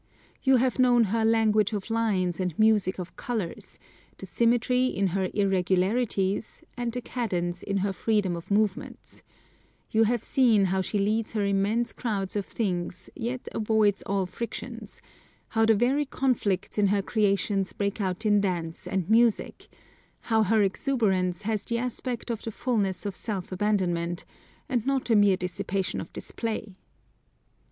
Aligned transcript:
You 0.41 0.55
have 0.55 0.79
known 0.79 1.03
her 1.13 1.23
language 1.23 1.73
of 1.73 1.91
lines 1.91 2.39
and 2.39 2.57
music 2.57 2.97
of 2.97 3.15
colours, 3.15 3.77
the 4.17 4.25
symmetry 4.25 4.85
in 4.87 5.05
her 5.09 5.29
irregularities, 5.31 6.63
and 6.75 6.91
the 6.91 7.01
cadence 7.01 7.61
in 7.61 7.77
her 7.85 7.93
freedom 7.93 8.35
of 8.35 8.49
movements; 8.49 9.21
you 9.91 10.05
have 10.05 10.23
seen 10.23 10.65
how 10.65 10.81
she 10.81 10.97
leads 10.97 11.33
her 11.33 11.45
immense 11.45 11.93
crowds 11.93 12.35
of 12.35 12.47
things 12.47 13.11
yet 13.15 13.47
avoids 13.51 14.01
all 14.07 14.25
frictions; 14.25 15.03
how 15.49 15.67
the 15.67 15.75
very 15.75 16.05
conflicts 16.05 16.79
in 16.79 16.87
her 16.87 17.03
creations 17.03 17.71
break 17.71 18.01
out 18.01 18.25
in 18.25 18.41
dance 18.41 18.87
and 18.87 19.07
music; 19.07 19.67
how 20.21 20.41
her 20.41 20.63
exuberance 20.63 21.43
has 21.43 21.63
the 21.63 21.77
aspect 21.77 22.31
of 22.31 22.41
the 22.41 22.51
fullness 22.51 23.05
of 23.05 23.15
self 23.15 23.51
abandonment, 23.51 24.25
and 24.67 24.83
not 24.87 25.11
a 25.11 25.15
mere 25.15 25.37
dissipation 25.37 26.01
of 26.01 26.11
display. 26.11 26.73